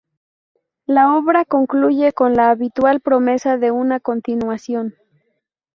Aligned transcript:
La 0.87 1.13
obra 1.15 1.45
concluye 1.45 2.11
con 2.11 2.33
la 2.33 2.49
habitual 2.49 3.01
promesa 3.01 3.57
de 3.59 3.69
una 3.69 3.99
continuación. 3.99 4.95